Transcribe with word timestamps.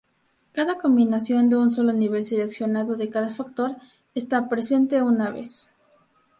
Cada 0.51 0.79
combinación 0.79 1.49
de 1.49 1.57
un 1.57 1.69
solo 1.69 1.93
nivel 1.93 2.25
seleccionado 2.25 2.95
de 2.95 3.11
cada 3.11 3.29
factor 3.29 3.77
está 4.15 4.49
presente 4.49 5.03
una 5.03 5.29
vez. 5.29 5.69